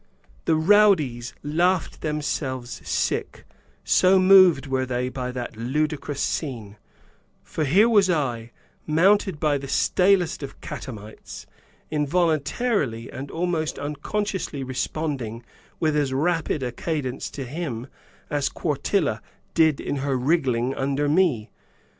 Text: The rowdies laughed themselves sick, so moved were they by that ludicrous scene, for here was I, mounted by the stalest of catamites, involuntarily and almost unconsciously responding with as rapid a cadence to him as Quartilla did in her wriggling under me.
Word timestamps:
The 0.45 0.55
rowdies 0.55 1.35
laughed 1.43 2.01
themselves 2.01 2.81
sick, 2.89 3.45
so 3.83 4.17
moved 4.17 4.65
were 4.65 4.87
they 4.87 5.09
by 5.09 5.31
that 5.31 5.55
ludicrous 5.55 6.19
scene, 6.21 6.77
for 7.43 7.65
here 7.65 7.87
was 7.87 8.09
I, 8.09 8.51
mounted 8.87 9.39
by 9.39 9.59
the 9.59 9.67
stalest 9.67 10.41
of 10.41 10.59
catamites, 10.59 11.45
involuntarily 11.91 13.11
and 13.11 13.29
almost 13.29 13.77
unconsciously 13.77 14.63
responding 14.63 15.43
with 15.79 15.95
as 15.95 16.11
rapid 16.13 16.63
a 16.63 16.71
cadence 16.71 17.29
to 17.29 17.43
him 17.43 17.85
as 18.27 18.49
Quartilla 18.49 19.21
did 19.53 19.79
in 19.79 19.97
her 19.97 20.17
wriggling 20.17 20.73
under 20.73 21.07
me. 21.07 21.51